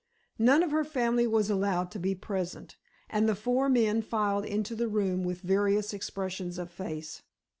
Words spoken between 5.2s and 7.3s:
with various expressions of face.